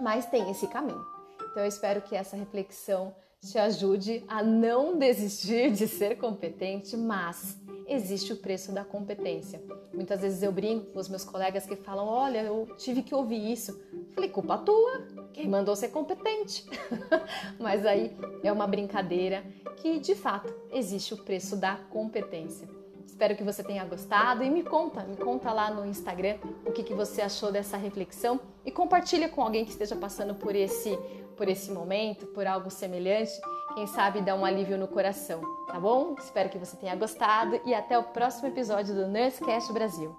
Mas 0.00 0.26
tem 0.26 0.50
esse 0.50 0.66
caminho. 0.66 1.04
Então 1.50 1.62
eu 1.62 1.68
espero 1.68 2.02
que 2.02 2.16
essa 2.16 2.36
reflexão 2.36 3.14
te 3.40 3.58
ajude 3.58 4.24
a 4.26 4.42
não 4.42 4.98
desistir 4.98 5.70
de 5.70 5.86
ser 5.86 6.16
competente, 6.16 6.96
mas 6.96 7.58
existe 7.86 8.32
o 8.32 8.36
preço 8.36 8.72
da 8.72 8.84
competência. 8.84 9.62
Muitas 9.92 10.20
vezes 10.20 10.42
eu 10.42 10.52
brinco 10.52 10.86
com 10.86 10.98
os 10.98 11.08
meus 11.08 11.24
colegas 11.24 11.66
que 11.66 11.76
falam: 11.76 12.06
Olha, 12.06 12.42
eu 12.42 12.68
tive 12.76 13.02
que 13.02 13.14
ouvir 13.14 13.52
isso. 13.52 13.80
Falei, 14.14 14.30
culpa 14.30 14.58
tua, 14.58 15.06
quem 15.32 15.48
mandou 15.48 15.74
ser 15.74 15.88
competente? 15.88 16.64
mas 17.58 17.84
aí 17.84 18.16
é 18.42 18.52
uma 18.52 18.66
brincadeira 18.66 19.44
que 19.76 19.98
de 19.98 20.14
fato 20.14 20.52
existe 20.72 21.14
o 21.14 21.18
preço 21.18 21.56
da 21.56 21.76
competência. 21.90 22.68
Espero 23.04 23.36
que 23.36 23.44
você 23.44 23.62
tenha 23.62 23.84
gostado 23.84 24.42
e 24.42 24.50
me 24.50 24.62
conta, 24.62 25.04
me 25.04 25.16
conta 25.16 25.52
lá 25.52 25.70
no 25.70 25.86
Instagram 25.86 26.36
o 26.66 26.72
que, 26.72 26.82
que 26.82 26.94
você 26.94 27.22
achou 27.22 27.52
dessa 27.52 27.76
reflexão 27.76 28.40
e 28.64 28.72
compartilha 28.72 29.28
com 29.28 29.40
alguém 29.40 29.64
que 29.64 29.70
esteja 29.70 29.94
passando 29.94 30.34
por 30.34 30.54
esse 30.54 30.98
por 31.36 31.48
esse 31.48 31.70
momento, 31.70 32.26
por 32.26 32.46
algo 32.46 32.70
semelhante, 32.70 33.32
quem 33.74 33.86
sabe 33.88 34.20
dá 34.20 34.34
um 34.34 34.44
alívio 34.44 34.78
no 34.78 34.86
coração, 34.86 35.42
tá 35.66 35.78
bom? 35.78 36.14
Espero 36.18 36.48
que 36.48 36.58
você 36.58 36.76
tenha 36.76 36.94
gostado 36.94 37.60
e 37.64 37.74
até 37.74 37.98
o 37.98 38.04
próximo 38.04 38.48
episódio 38.48 38.94
do 38.94 39.08
Nursecast 39.08 39.72
Brasil. 39.72 40.16